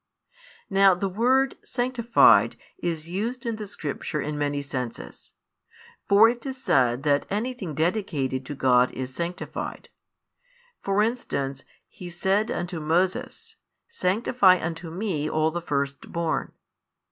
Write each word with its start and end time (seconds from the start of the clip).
Now 0.67 0.95
the 0.95 1.07
word 1.07 1.59
"sanctified" 1.63 2.55
is 2.79 3.07
used 3.07 3.45
in 3.45 3.57
the 3.57 3.67
Scripture 3.67 4.19
in 4.19 4.35
many 4.35 4.63
senses. 4.63 5.33
For 6.09 6.27
it 6.27 6.43
is 6.43 6.57
said 6.57 7.03
that 7.03 7.27
anything 7.29 7.75
dedicated 7.75 8.43
to 8.47 8.55
God 8.55 8.91
is 8.93 9.13
sanctified. 9.13 9.89
For 10.81 11.03
instance 11.03 11.65
He 11.87 12.09
said 12.09 12.49
unto 12.49 12.79
Moses: 12.79 13.57
Sanctify 13.87 14.59
unto 14.59 14.89
Me 14.89 15.29
all 15.29 15.51
the 15.51 15.61
firstborn. 15.61 16.51